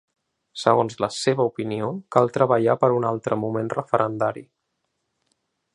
[0.61, 4.45] Segons la seva opinió, cal treballar per un ‘altre moment referendari’.